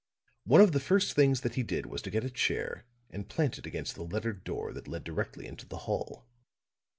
[0.45, 3.59] One of the first things that he did was to get a chair and plant
[3.59, 6.25] it against the lettered door that led directly into the hall.